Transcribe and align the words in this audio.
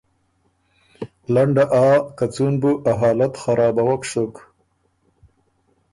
لنډه 1.33 1.65
آ 1.85 1.87
که 2.17 2.25
څُون 2.33 2.53
بُو 2.61 2.71
ا 2.89 2.91
حالت 2.99 3.33
خرابوک 3.41 4.01
سُک 4.11 4.35